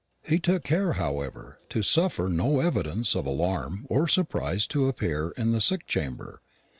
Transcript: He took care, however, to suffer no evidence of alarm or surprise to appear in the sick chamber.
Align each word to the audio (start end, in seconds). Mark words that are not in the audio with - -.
He 0.23 0.39
took 0.39 0.63
care, 0.63 0.93
however, 0.93 1.59
to 1.69 1.83
suffer 1.83 2.27
no 2.27 2.59
evidence 2.59 3.15
of 3.15 3.27
alarm 3.27 3.85
or 3.87 4.07
surprise 4.07 4.65
to 4.65 4.87
appear 4.87 5.29
in 5.37 5.51
the 5.51 5.61
sick 5.61 5.85
chamber. 5.85 6.41